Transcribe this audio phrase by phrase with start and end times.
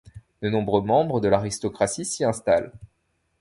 [0.41, 2.71] De nombreux membres de l'aristocratie s’y installent.